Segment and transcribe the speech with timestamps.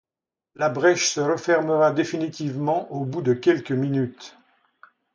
[0.55, 4.35] La brèche se refermera définitivement au bout de quelques minutes.